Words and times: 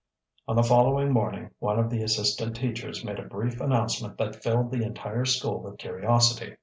On 0.47 0.55
the 0.55 0.63
following 0.63 1.11
morning 1.13 1.51
one 1.59 1.77
of 1.77 1.91
the 1.91 2.01
assistant 2.01 2.55
teachers 2.55 3.03
made 3.05 3.19
a 3.19 3.23
brief 3.27 3.61
announcement 3.61 4.17
that 4.17 4.41
filled 4.43 4.71
the 4.71 4.81
entire 4.83 5.25
school 5.25 5.61
with 5.61 5.77
curiosity. 5.77 6.55